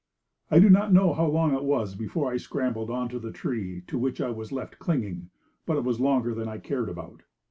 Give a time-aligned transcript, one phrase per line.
[0.49, 3.83] I do not know how long it was before I scrambled on to the tree
[3.85, 5.29] to which I was left clinging,
[5.67, 7.21] but it was longer than I cared about.